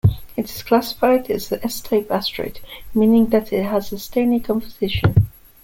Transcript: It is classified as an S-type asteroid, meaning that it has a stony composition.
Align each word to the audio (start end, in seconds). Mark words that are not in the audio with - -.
It 0.35 0.45
is 0.45 0.63
classified 0.63 1.29
as 1.29 1.51
an 1.51 1.59
S-type 1.61 2.09
asteroid, 2.09 2.59
meaning 2.95 3.27
that 3.27 3.53
it 3.53 3.65
has 3.65 3.93
a 3.93 3.99
stony 3.99 4.39
composition. 4.39 5.29